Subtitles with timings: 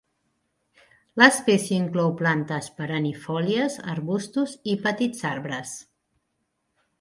[1.21, 5.77] L'espècie inclou plantes perennifòlies, arbustos i petits arbres.